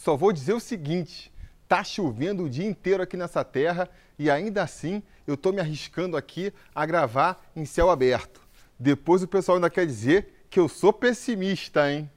[0.00, 1.30] Só vou dizer o seguinte:
[1.68, 3.86] tá chovendo o dia inteiro aqui nessa terra
[4.18, 8.40] e ainda assim eu tô me arriscando aqui a gravar em céu aberto.
[8.78, 12.10] Depois o pessoal ainda quer dizer que eu sou pessimista, hein?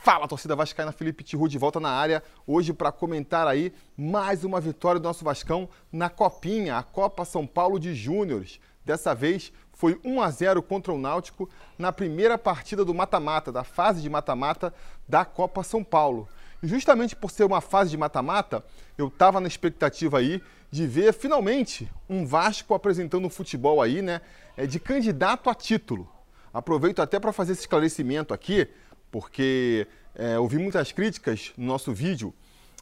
[0.00, 4.60] Fala, torcida vascaína, Felipe Tiru de volta na área, hoje para comentar aí mais uma
[4.60, 8.60] vitória do nosso Vascão na Copinha, a Copa São Paulo de Júniores.
[8.84, 11.48] Dessa vez foi 1 a 0 contra o Náutico
[11.78, 14.72] na primeira partida do mata-mata, da fase de mata-mata
[15.08, 16.28] da Copa São Paulo.
[16.62, 18.64] E justamente por ser uma fase de mata-mata,
[18.96, 20.40] eu estava na expectativa aí
[20.70, 24.20] de ver finalmente um Vasco apresentando um futebol aí, né,
[24.56, 26.08] é, de candidato a título.
[26.54, 28.68] Aproveito até para fazer esse esclarecimento aqui
[29.10, 32.34] porque é, ouvi muitas críticas no nosso vídeo,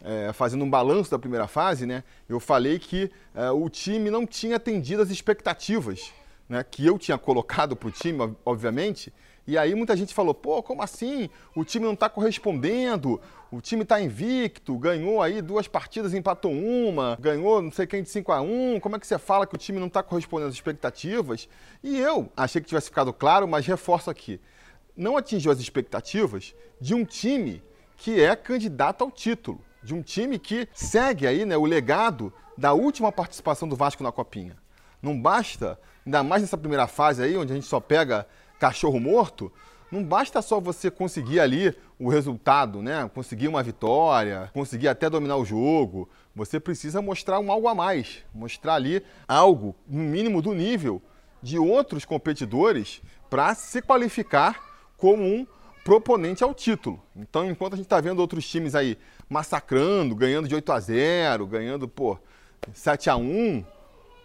[0.02, 2.04] é, fazendo um balanço da primeira fase, né?
[2.28, 6.12] Eu falei que é, o time não tinha atendido as expectativas
[6.50, 9.10] né, que eu tinha colocado para o time, obviamente.
[9.46, 11.30] E aí muita gente falou, pô, como assim?
[11.56, 13.18] O time não está correspondendo,
[13.50, 18.10] o time está invicto, ganhou aí duas partidas, empatou uma, ganhou não sei quem de
[18.10, 20.54] 5 a 1 como é que você fala que o time não está correspondendo às
[20.54, 21.48] expectativas?
[21.82, 24.38] E eu achei que tivesse ficado claro, mas reforço aqui
[24.96, 27.62] não atingiu as expectativas de um time
[27.96, 32.72] que é candidato ao título, de um time que segue aí né, o legado da
[32.72, 34.56] última participação do Vasco na Copinha.
[35.02, 38.26] Não basta, ainda mais nessa primeira fase aí, onde a gente só pega
[38.58, 39.52] cachorro morto,
[39.90, 43.10] não basta só você conseguir ali o resultado, né?
[43.12, 46.08] Conseguir uma vitória, conseguir até dominar o jogo.
[46.34, 51.02] Você precisa mostrar um algo a mais, mostrar ali algo, no mínimo do nível
[51.42, 54.62] de outros competidores para se qualificar
[54.96, 55.46] como um
[55.84, 57.02] proponente ao título.
[57.16, 58.96] Então, enquanto a gente está vendo outros times aí
[59.28, 62.18] massacrando, ganhando de 8 a 0, ganhando, pô,
[62.72, 63.64] 7 a 1,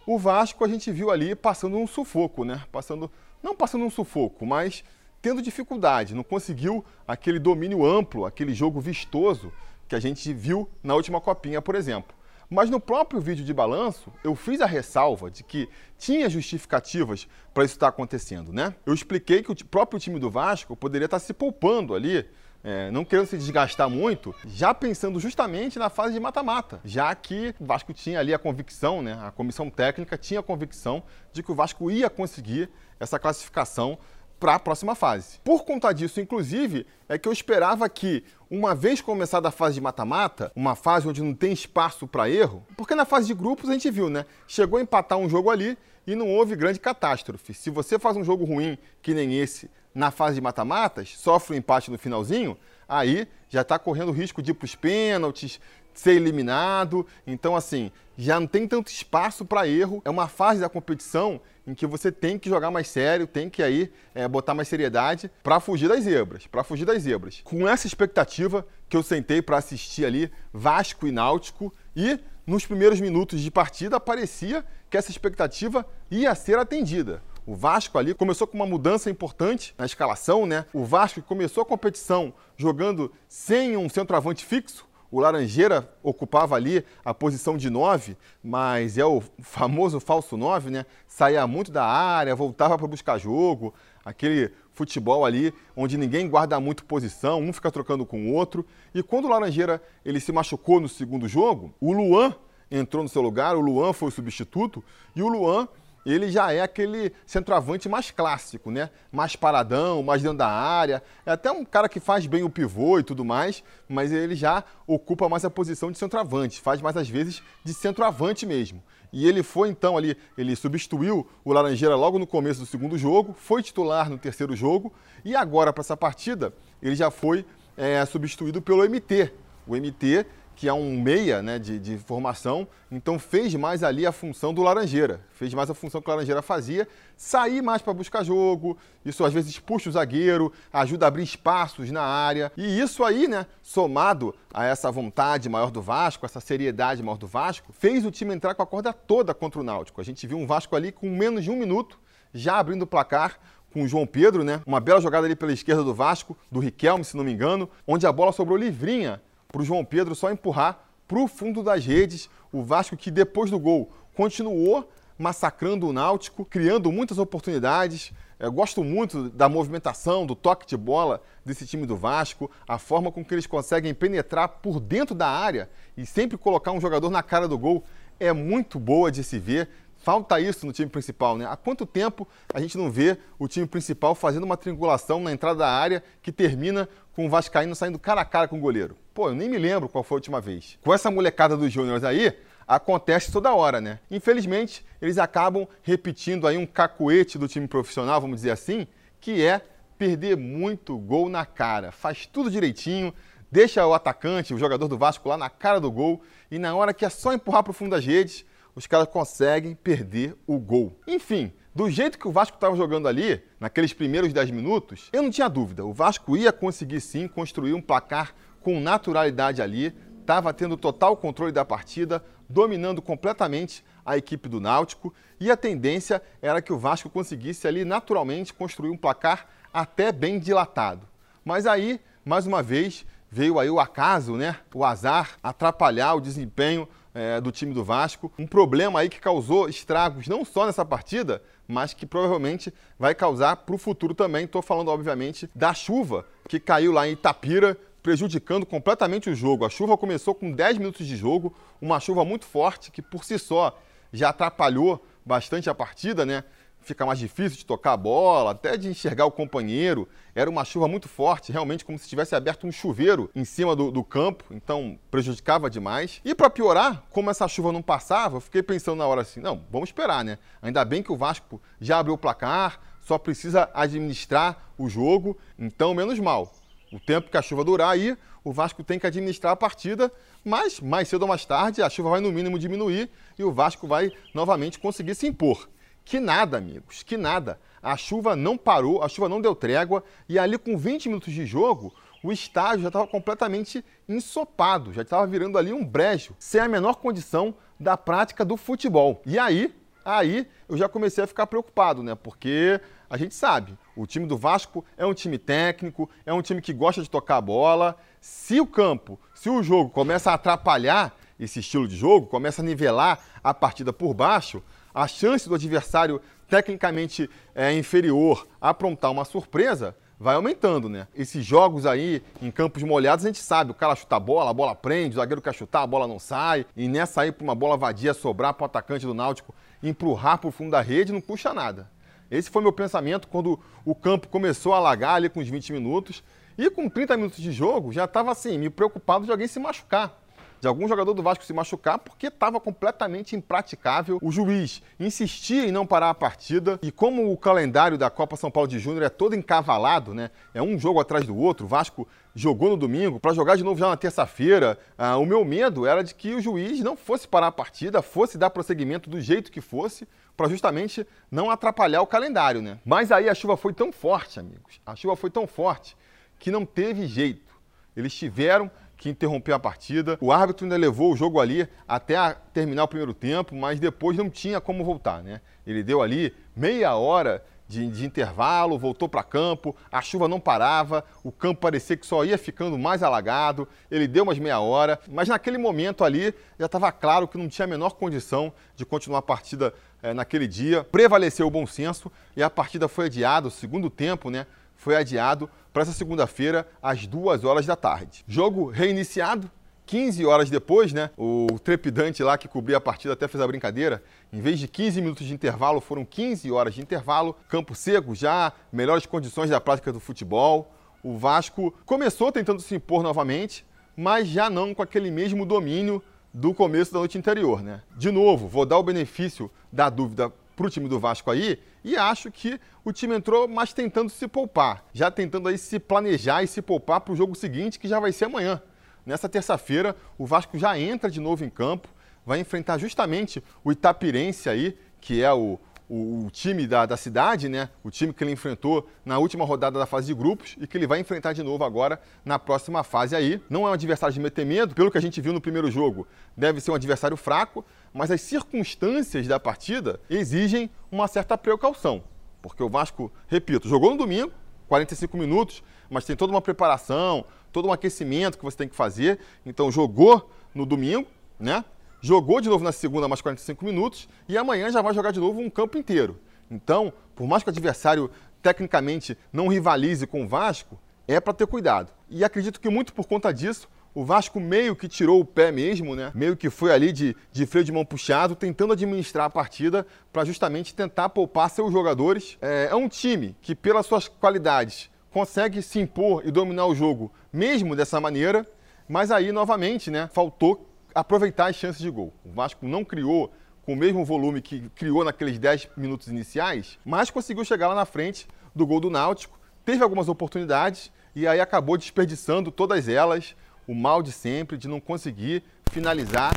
[0.06, 2.64] o Vasco a gente viu ali passando um sufoco, né?
[2.72, 3.11] Passando,
[3.42, 4.84] não passando um sufoco, mas
[5.22, 9.52] tendo dificuldade, não conseguiu aquele domínio amplo, aquele jogo vistoso
[9.88, 12.15] que a gente viu na última copinha, por exemplo.
[12.48, 15.67] Mas no próprio vídeo de balanço, eu fiz a ressalva de que
[15.98, 18.76] tinha justificativas para isso estar acontecendo, né?
[18.86, 22.23] Eu expliquei que o próprio time do Vasco poderia estar se poupando ali,
[22.65, 27.53] é, não querendo se desgastar muito, já pensando justamente na fase de mata-mata, já que
[27.59, 29.15] o Vasco tinha ali a convicção, né?
[29.21, 33.99] A comissão técnica tinha a convicção de que o Vasco ia conseguir essa classificação
[34.39, 35.39] para a próxima fase.
[35.43, 39.81] Por conta disso, inclusive, é que eu esperava que, uma vez começada a fase de
[39.81, 43.73] mata-mata, uma fase onde não tem espaço para erro, porque na fase de grupos a
[43.73, 44.25] gente viu, né?
[44.47, 47.53] Chegou a empatar um jogo ali e não houve grande catástrofe.
[47.53, 51.57] Se você faz um jogo ruim que nem esse na fase de mata-matas, sofre um
[51.57, 52.57] empate no finalzinho,
[52.87, 55.59] aí já está correndo risco de ir para os pênaltis,
[55.93, 57.07] ser eliminado.
[57.25, 60.02] Então, assim, já não tem tanto espaço para erro.
[60.05, 63.64] É uma fase da competição em que você tem que jogar mais sério, tem que
[63.64, 67.42] aí é, botar mais seriedade para fugir das zebras, para fugir das zebras.
[67.43, 73.02] Com essa expectativa que eu sentei para assistir ali Vasco e Náutico e nos primeiros
[73.02, 77.23] minutos de partida parecia que essa expectativa ia ser atendida.
[77.45, 80.65] O Vasco ali começou com uma mudança importante na escalação, né?
[80.73, 87.14] O Vasco começou a competição jogando sem um centroavante fixo, o Laranjeira ocupava ali a
[87.14, 90.86] posição de 9, mas é o famoso falso 9, né?
[91.08, 96.83] Saía muito da área, voltava para buscar jogo, aquele futebol ali onde ninguém guarda muito
[96.83, 98.65] posição, um fica trocando com o outro.
[98.93, 102.36] E quando o Laranjeira ele se machucou no segundo jogo, o Luan
[102.70, 104.83] entrou no seu lugar, o Luan foi o substituto
[105.15, 105.65] e o Luan
[106.05, 108.92] ele já é aquele centroavante mais clássico, né?
[109.11, 111.02] Mais paradão, mais dentro da área.
[111.26, 114.64] É até um cara que faz bem o pivô e tudo mais, mas ele já
[114.86, 118.83] ocupa mais a posição de centroavante, faz mais às vezes de centroavante mesmo.
[119.11, 123.33] E ele foi então ali, ele substituiu o Laranjeira logo no começo do segundo jogo,
[123.33, 127.45] foi titular no terceiro jogo e agora para essa partida ele já foi
[127.77, 129.31] é, substituído pelo MT.
[129.65, 130.25] O MT
[130.56, 134.62] que é um meia né, de, de, formação, então fez mais ali a função do
[134.62, 136.88] Laranjeira, fez mais a função que o Laranjeira fazia,
[137.18, 141.91] sair mais para buscar jogo, isso às vezes puxa o zagueiro, ajuda a abrir espaços
[141.91, 147.03] na área, e isso aí, né, somado a essa vontade maior do Vasco, essa seriedade
[147.03, 150.00] maior do Vasco, fez o time entrar com a corda toda contra o Náutico.
[150.00, 152.00] A gente viu um Vasco ali com menos de um minuto,
[152.33, 153.38] já abrindo o placar,
[153.74, 154.62] com o João Pedro, né?
[154.65, 158.07] Uma bela jogada ali pela esquerda do Vasco, do Riquelme, se não me engano, onde
[158.07, 159.21] a bola sobrou livrinha
[159.55, 162.29] para o João Pedro só empurrar para o fundo das redes.
[162.51, 168.11] O Vasco que depois do gol continuou massacrando o Náutico, criando muitas oportunidades.
[168.37, 173.09] Eu gosto muito da movimentação, do toque de bola desse time do Vasco, a forma
[173.13, 177.23] com que eles conseguem penetrar por dentro da área e sempre colocar um jogador na
[177.23, 177.85] cara do gol
[178.19, 179.69] é muito boa de se ver.
[180.05, 181.47] Falta isso no time principal, né?
[181.49, 185.57] Há quanto tempo a gente não vê o time principal fazendo uma triangulação na entrada
[185.57, 188.95] da área que termina com o Vascaíno saindo cara a cara com o goleiro?
[189.15, 190.77] Pô, eu nem me lembro qual foi a última vez.
[190.83, 192.37] Com essa molecada dos Júniors aí,
[192.67, 193.97] acontece toda hora, né?
[194.11, 198.85] Infelizmente, eles acabam repetindo aí um cacuete do time profissional, vamos dizer assim,
[199.19, 199.59] que é
[199.97, 201.91] perder muito gol na cara.
[201.91, 203.11] Faz tudo direitinho,
[203.51, 206.21] deixa o atacante, o jogador do Vasco lá na cara do gol
[206.51, 208.45] e na hora que é só empurrar para o fundo das redes,
[208.75, 211.00] os caras conseguem perder o gol.
[211.07, 215.31] Enfim, do jeito que o Vasco estava jogando ali, naqueles primeiros 10 minutos, eu não
[215.31, 220.75] tinha dúvida, o Vasco ia conseguir sim construir um placar com naturalidade ali, estava tendo
[220.75, 226.74] total controle da partida, dominando completamente a equipe do Náutico e a tendência era que
[226.74, 231.07] o Vasco conseguisse ali naturalmente construir um placar até bem dilatado.
[231.44, 234.57] Mas aí, mais uma vez, veio aí o acaso, né?
[234.74, 238.31] O azar atrapalhar o desempenho é, do time do Vasco.
[238.38, 243.56] Um problema aí que causou estragos não só nessa partida, mas que provavelmente vai causar
[243.56, 244.44] para o futuro também.
[244.44, 249.65] Estou falando, obviamente, da chuva que caiu lá em Itapira, prejudicando completamente o jogo.
[249.65, 253.39] A chuva começou com 10 minutos de jogo, uma chuva muito forte que por si
[253.39, 253.79] só
[254.12, 256.44] já atrapalhou bastante a partida, né?
[256.85, 260.07] Fica mais difícil de tocar a bola, até de enxergar o companheiro.
[260.33, 263.91] Era uma chuva muito forte, realmente como se tivesse aberto um chuveiro em cima do,
[263.91, 266.21] do campo, então prejudicava demais.
[266.23, 269.63] E para piorar, como essa chuva não passava, eu fiquei pensando na hora assim: não,
[269.71, 270.37] vamos esperar, né?
[270.61, 275.93] Ainda bem que o Vasco já abriu o placar, só precisa administrar o jogo, então
[275.93, 276.51] menos mal.
[276.91, 280.11] O tempo que a chuva durar aí, o Vasco tem que administrar a partida,
[280.43, 283.88] mas mais cedo ou mais tarde a chuva vai no mínimo diminuir e o Vasco
[283.88, 285.67] vai novamente conseguir se impor.
[286.05, 287.59] Que nada, amigos, que nada.
[287.81, 291.45] A chuva não parou, a chuva não deu trégua e ali com 20 minutos de
[291.45, 291.93] jogo,
[292.23, 296.95] o estádio já estava completamente ensopado, já estava virando ali um brejo, sem a menor
[296.95, 299.21] condição da prática do futebol.
[299.25, 299.73] E aí,
[300.03, 302.15] aí eu já comecei a ficar preocupado, né?
[302.15, 302.79] Porque
[303.09, 306.73] a gente sabe, o time do Vasco é um time técnico, é um time que
[306.73, 307.95] gosta de tocar a bola.
[308.21, 312.65] Se o campo, se o jogo começa a atrapalhar esse estilo de jogo, começa a
[312.65, 314.63] nivelar a partida por baixo,
[314.95, 321.09] a chance do adversário tecnicamente é, inferior aprontar uma surpresa vai aumentando, né?
[321.13, 324.53] Esses jogos aí em campos molhados, a gente sabe, o cara chuta a bola, a
[324.53, 327.53] bola prende, o zagueiro quer chutar, a bola não sai, e nessa aí para uma
[327.53, 329.53] bola vadia sobrar para o atacante do Náutico
[329.83, 331.91] empurrar para o fundo da rede não puxa nada.
[332.31, 336.24] Esse foi meu pensamento quando o campo começou a alagar ali com os 20 minutos,
[336.57, 340.25] e com 30 minutos de jogo já estava assim, me preocupado de alguém se machucar
[340.59, 344.19] de algum jogador do Vasco se machucar porque estava completamente impraticável.
[344.21, 348.51] O juiz insistia em não parar a partida e como o calendário da Copa São
[348.51, 350.31] Paulo de Júnior é todo encavalado, né?
[350.53, 351.65] É um jogo atrás do outro.
[351.65, 354.77] O Vasco jogou no domingo para jogar de novo já na terça-feira.
[354.97, 358.37] Ah, o meu medo era de que o juiz não fosse parar a partida, fosse
[358.37, 362.77] dar prosseguimento do jeito que fosse, para justamente não atrapalhar o calendário, né?
[362.83, 364.81] Mas aí a chuva foi tão forte, amigos.
[364.85, 365.95] A chuva foi tão forte
[366.37, 367.55] que não teve jeito.
[367.95, 370.18] Eles tiveram que interrompeu a partida.
[370.21, 374.30] O árbitro ainda levou o jogo ali até terminar o primeiro tempo, mas depois não
[374.30, 375.42] tinha como voltar, né?
[375.65, 381.03] Ele deu ali meia hora de, de intervalo, voltou para campo, a chuva não parava,
[381.24, 385.27] o campo parecia que só ia ficando mais alagado, ele deu umas meia hora, mas
[385.27, 389.24] naquele momento ali já estava claro que não tinha a menor condição de continuar a
[389.24, 390.83] partida é, naquele dia.
[390.83, 394.45] Prevaleceu o bom senso e a partida foi adiada, o segundo tempo, né?
[394.75, 398.24] Foi adiado para essa segunda-feira, às duas horas da tarde.
[398.25, 399.51] Jogo reiniciado,
[399.86, 401.10] 15 horas depois, né?
[401.17, 404.01] O trepidante lá que cobria a partida até fez a brincadeira.
[404.32, 407.36] Em vez de 15 minutos de intervalo, foram 15 horas de intervalo.
[407.50, 410.72] Campo seco já, melhores condições da prática do futebol.
[411.03, 413.65] O Vasco começou tentando se impor novamente,
[413.98, 416.01] mas já não com aquele mesmo domínio
[416.34, 417.82] do começo da noite anterior, né?
[417.98, 421.95] De novo, vou dar o benefício da dúvida para o time do Vasco aí e
[421.95, 426.47] acho que o time entrou mais tentando se poupar, já tentando aí se planejar e
[426.47, 428.62] se poupar para o jogo seguinte, que já vai ser amanhã.
[429.05, 431.88] Nessa terça-feira, o Vasco já entra de novo em campo,
[432.25, 437.47] vai enfrentar justamente o Itapirense aí, que é o, o, o, time da, da cidade,
[437.47, 437.69] né?
[437.83, 440.88] O time que ele enfrentou na última rodada da fase de grupos e que ele
[440.88, 443.39] vai enfrentar de novo agora na próxima fase aí.
[443.47, 446.07] Não é um adversário de meter medo, pelo que a gente viu no primeiro jogo,
[446.35, 447.63] deve ser um adversário fraco,
[447.95, 452.03] mas as circunstâncias da partida exigem uma certa precaução.
[452.41, 454.33] Porque o Vasco, repito, jogou no domingo,
[454.67, 457.23] 45 minutos, mas tem toda uma preparação,
[457.53, 459.17] todo um aquecimento que você tem que fazer.
[459.45, 461.07] Então jogou no domingo,
[461.39, 461.63] né?
[462.01, 465.39] jogou de novo na segunda mais 45 minutos e amanhã já vai jogar de novo
[465.39, 466.19] um campo inteiro.
[466.51, 468.11] Então, por mais que o adversário
[468.41, 471.93] tecnicamente não rivalize com o Vasco, é para ter cuidado.
[472.09, 475.95] E acredito que muito por conta disso, o Vasco meio que tirou o pé mesmo,
[475.95, 476.11] né?
[476.13, 480.25] Meio que foi ali de, de freio de mão puxado, tentando administrar a partida para
[480.25, 482.37] justamente tentar poupar seus jogadores.
[482.41, 487.09] É, é um time que, pelas suas qualidades, consegue se impor e dominar o jogo,
[487.31, 488.45] mesmo dessa maneira,
[488.85, 492.13] mas aí, novamente, né, faltou aproveitar as chances de gol.
[492.25, 493.31] O Vasco não criou
[493.65, 497.85] com o mesmo volume que criou naqueles 10 minutos iniciais, mas conseguiu chegar lá na
[497.85, 503.35] frente do gol do Náutico, teve algumas oportunidades e aí acabou desperdiçando todas elas
[503.67, 506.34] o mal de sempre, de não conseguir finalizar,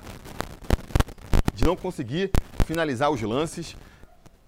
[1.55, 2.31] de não conseguir
[2.65, 3.77] finalizar os lances.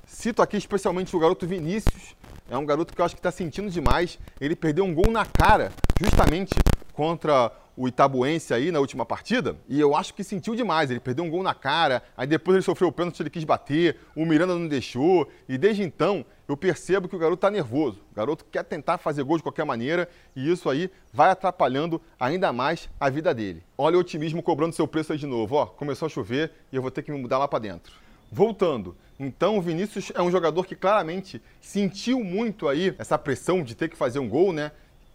[0.06, 2.14] Cito aqui especialmente o garoto Vinícius,
[2.50, 4.18] é um garoto que eu acho que está sentindo demais.
[4.40, 6.52] Ele perdeu um gol na cara, justamente
[6.92, 10.90] contra o Itabuense aí na última partida, e eu acho que sentiu demais.
[10.90, 13.96] Ele perdeu um gol na cara, aí depois ele sofreu o pênalti, ele quis bater,
[14.14, 18.02] o Miranda não deixou, e desde então eu percebo que o garoto está nervoso.
[18.12, 22.52] O garoto quer tentar fazer gol de qualquer maneira, e isso aí vai atrapalhando ainda
[22.52, 23.62] mais a vida dele.
[23.78, 25.54] Olha o otimismo cobrando seu preço aí de novo.
[25.54, 27.94] Ó, começou a chover e eu vou ter que me mudar lá para dentro.
[28.30, 33.75] Voltando, então o Vinícius é um jogador que claramente sentiu muito aí essa pressão de
[33.75, 34.70] ter que fazer um gol, né?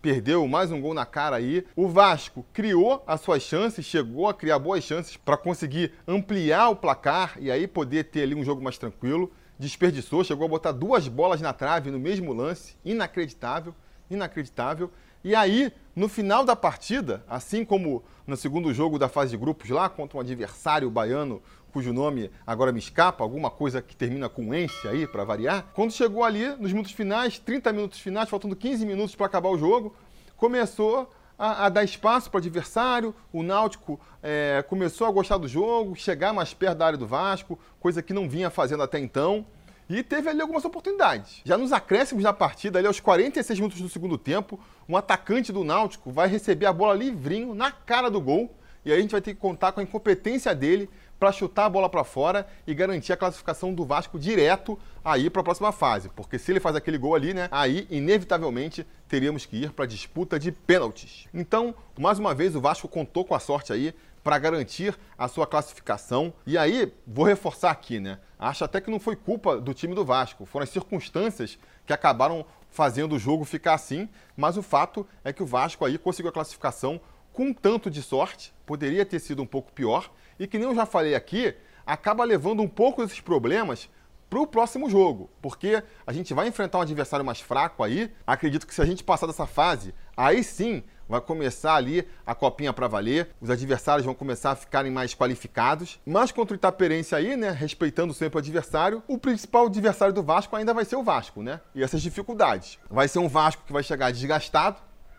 [0.05, 1.65] Perdeu mais um gol na cara aí.
[1.75, 6.75] O Vasco criou as suas chances, chegou a criar boas chances para conseguir ampliar o
[6.75, 9.31] placar e aí poder ter ali um jogo mais tranquilo.
[9.57, 13.73] Desperdiçou, chegou a botar duas bolas na trave no mesmo lance, inacreditável,
[14.07, 14.91] inacreditável.
[15.25, 19.71] E aí, no final da partida, assim como no segundo jogo da fase de grupos
[19.71, 21.41] lá, contra um adversário baiano
[21.73, 25.65] cujo nome agora me escapa, alguma coisa que termina com ence aí, para variar.
[25.73, 29.57] Quando chegou ali, nos minutos finais, 30 minutos finais, faltando 15 minutos para acabar o
[29.57, 29.95] jogo,
[30.37, 35.47] começou a, a dar espaço para o adversário, o Náutico é, começou a gostar do
[35.47, 39.43] jogo, chegar mais perto da área do Vasco, coisa que não vinha fazendo até então.
[39.87, 41.41] E teve ali algumas oportunidades.
[41.45, 45.63] Já nos acréscimos da partida, ali aos 46 minutos do segundo tempo, um atacante do
[45.63, 48.51] Náutico vai receber a bola livrinho na cara do gol.
[48.83, 50.89] E aí a gente vai ter que contar com a incompetência dele
[51.19, 55.41] para chutar a bola para fora e garantir a classificação do Vasco direto aí para
[55.41, 56.09] a próxima fase.
[56.09, 59.87] Porque se ele faz aquele gol ali, né, aí inevitavelmente teríamos que ir para a
[59.87, 61.27] disputa de pênaltis.
[61.33, 63.93] Então, mais uma vez o Vasco contou com a sorte aí
[64.25, 66.33] para garantir a sua classificação.
[66.47, 68.17] E aí, vou reforçar aqui, né?
[68.39, 72.43] Acho até que não foi culpa do time do Vasco, foram as circunstâncias que acabaram
[72.71, 76.33] fazendo o jogo ficar assim, mas o fato é que o Vasco aí conseguiu a
[76.33, 76.99] classificação
[77.31, 80.73] com um tanto de sorte, poderia ter sido um pouco pior, e que nem eu
[80.73, 81.53] já falei aqui,
[81.85, 83.87] acaba levando um pouco desses problemas
[84.27, 88.11] para o próximo jogo, porque a gente vai enfrentar um adversário mais fraco aí.
[88.25, 92.73] Acredito que se a gente passar dessa fase, aí sim vai começar ali a copinha
[92.73, 95.99] para valer, os adversários vão começar a ficarem mais qualificados.
[96.05, 100.55] Mas contra o Itaperense aí, né, respeitando sempre o adversário, o principal adversário do Vasco
[100.55, 101.61] ainda vai ser o Vasco, né?
[101.73, 102.79] E essas dificuldades.
[102.89, 104.77] Vai ser um Vasco que vai chegar desgastado,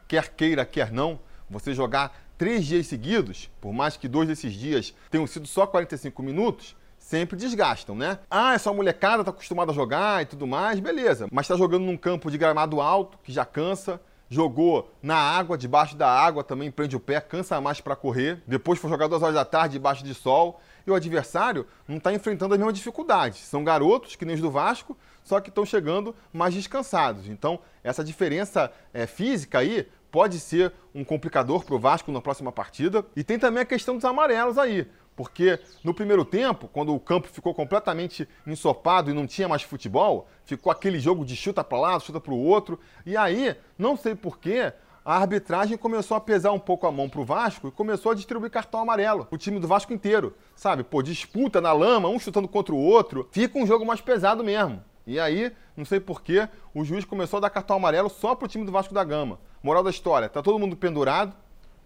[0.08, 1.18] quer queira, quer não.
[1.48, 6.22] Você jogar três dias seguidos, por mais que dois desses dias tenham sido só 45
[6.22, 8.18] minutos, sempre desgastam, né?
[8.28, 11.28] Ah, essa molecada tá acostumada a jogar e tudo mais, beleza.
[11.30, 14.00] Mas tá jogando num campo de gramado alto, que já cansa.
[14.28, 18.42] Jogou na água, debaixo da água, também prende o pé, cansa mais para correr.
[18.46, 20.60] Depois foi jogar duas horas da tarde, debaixo de sol.
[20.84, 23.38] E o adversário não está enfrentando as mesmas dificuldades.
[23.40, 27.28] São garotos, que nem os do Vasco, só que estão chegando mais descansados.
[27.28, 32.50] Então, essa diferença é, física aí pode ser um complicador para o Vasco na próxima
[32.50, 33.04] partida.
[33.14, 34.88] E tem também a questão dos amarelos aí.
[35.16, 40.28] Porque no primeiro tempo, quando o campo ficou completamente ensopado e não tinha mais futebol,
[40.44, 42.78] ficou aquele jogo de chuta para lá, chuta para o outro.
[43.06, 47.24] E aí, não sei porquê, a arbitragem começou a pesar um pouco a mão pro
[47.24, 49.26] Vasco e começou a distribuir cartão amarelo.
[49.30, 50.84] O time do Vasco inteiro, sabe?
[50.84, 53.26] Pô, disputa na lama, um chutando contra o outro.
[53.32, 54.84] Fica um jogo mais pesado mesmo.
[55.06, 58.66] E aí, não sei porquê, o juiz começou a dar cartão amarelo só pro time
[58.66, 59.38] do Vasco da Gama.
[59.62, 61.34] Moral da história, tá todo mundo pendurado.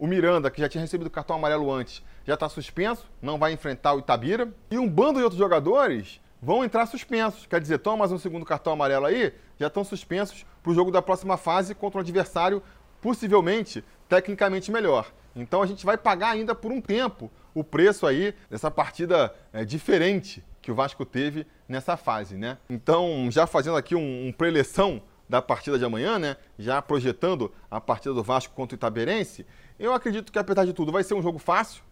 [0.00, 3.92] O Miranda, que já tinha recebido cartão amarelo antes, já está suspenso, não vai enfrentar
[3.92, 4.50] o Itabira.
[4.70, 7.44] E um bando de outros jogadores vão entrar suspensos.
[7.44, 10.90] Quer dizer, toma mais um segundo cartão amarelo aí, já estão suspensos para o jogo
[10.90, 12.62] da próxima fase contra um adversário
[13.02, 15.12] possivelmente tecnicamente melhor.
[15.36, 19.66] Então a gente vai pagar ainda por um tempo o preço aí dessa partida é,
[19.66, 22.56] diferente que o Vasco teve nessa fase, né?
[22.70, 26.36] Então, já fazendo aqui um, um preleção da partida de amanhã, né?
[26.58, 29.46] Já projetando a partida do Vasco contra o Itaberense,
[29.80, 31.82] eu acredito que, apesar de tudo, vai ser um jogo fácil.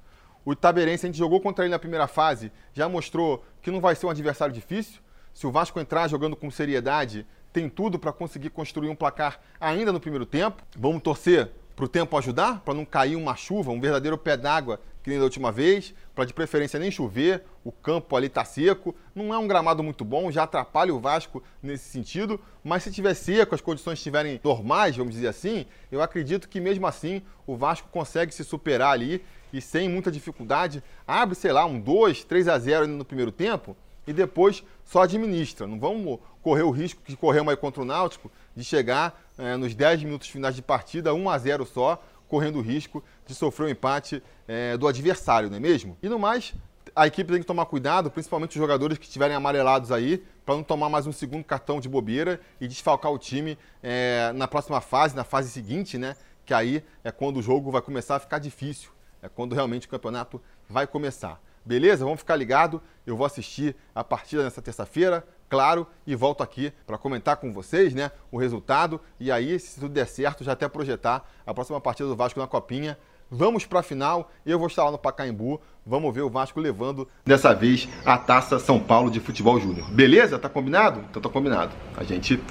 [0.44, 3.94] O Itaberense, a gente jogou contra ele na primeira fase, já mostrou que não vai
[3.94, 5.00] ser um adversário difícil.
[5.32, 9.92] Se o Vasco entrar jogando com seriedade, tem tudo para conseguir construir um placar ainda
[9.92, 10.62] no primeiro tempo.
[10.76, 14.80] Vamos torcer para o tempo ajudar, para não cair uma chuva, um verdadeiro pé d'água
[15.00, 18.92] que nem da última vez, para de preferência nem chover, o campo ali está seco,
[19.14, 23.14] não é um gramado muito bom, já atrapalha o Vasco nesse sentido, mas se tiver
[23.14, 27.88] seco, as condições estiverem normais, vamos dizer assim, eu acredito que mesmo assim o Vasco
[27.92, 32.58] consegue se superar ali e sem muita dificuldade, abre, sei lá, um 2, 3 a
[32.58, 35.66] 0 no primeiro tempo e depois só administra.
[35.66, 39.72] Não vamos correr o risco que corremos aí contra o Náutico de chegar é, nos
[39.72, 43.68] 10 minutos finais de partida 1 a 0 só, correndo o risco de sofrer o
[43.68, 45.96] um empate é, do adversário, não é mesmo?
[46.02, 46.52] E no mais,
[46.94, 50.64] a equipe tem que tomar cuidado, principalmente os jogadores que estiverem amarelados aí, para não
[50.64, 55.14] tomar mais um segundo cartão de bobeira e desfalcar o time é, na próxima fase,
[55.14, 56.16] na fase seguinte, né?
[56.44, 58.90] Que aí é quando o jogo vai começar a ficar difícil.
[59.22, 61.40] É quando realmente o campeonato vai começar.
[61.64, 62.04] Beleza?
[62.04, 62.82] Vamos ficar ligado.
[63.06, 67.94] Eu vou assistir a partida nessa terça-feira, claro, e volto aqui para comentar com vocês,
[67.94, 72.08] né, o resultado e aí, se tudo der certo, já até projetar a próxima partida
[72.08, 72.98] do Vasco na Copinha.
[73.30, 77.06] Vamos para a final, eu vou estar lá no Pacaembu, vamos ver o Vasco levando
[77.26, 79.90] dessa vez a Taça São Paulo de Futebol Júnior.
[79.90, 80.38] Beleza?
[80.38, 81.04] Tá combinado?
[81.10, 81.74] Então tá combinado.
[81.94, 82.42] A gente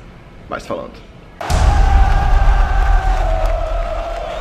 [0.48, 0.94] vai se falando.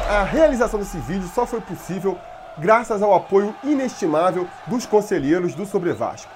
[0.08, 2.18] A realização desse vídeo só foi possível
[2.58, 6.35] graças ao apoio inestimável dos conselheiros do Sobre Vasco.